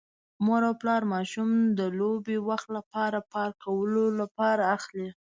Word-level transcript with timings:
مور 0.45 0.61
او 0.69 0.73
پلار 0.81 1.01
ماشوم 1.13 1.49
د 1.79 1.81
لوبې 1.99 2.37
وخت 2.49 2.67
لپاره 2.77 3.17
پارک 3.33 3.55
کولو 3.65 4.05
لپاره 4.19 4.63
اخلي. 4.77 5.09